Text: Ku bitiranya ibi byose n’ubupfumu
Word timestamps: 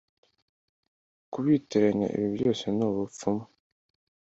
Ku 1.31 1.37
bitiranya 1.45 2.07
ibi 2.15 2.29
byose 2.35 2.65
n’ubupfumu 2.77 3.43